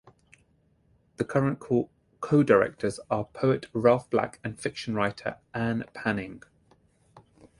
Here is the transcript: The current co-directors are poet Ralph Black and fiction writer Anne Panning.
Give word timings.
The 1.17 1.25
current 1.25 1.59
co-directors 2.21 2.99
are 3.11 3.25
poet 3.25 3.67
Ralph 3.71 4.09
Black 4.09 4.39
and 4.43 4.59
fiction 4.59 4.95
writer 4.95 5.37
Anne 5.53 5.83
Panning. 5.93 6.41